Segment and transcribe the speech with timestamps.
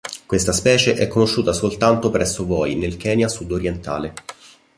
[0.25, 4.13] Questa specie è conosciuta soltanto presso Voi, nel Kenya sud-orientale.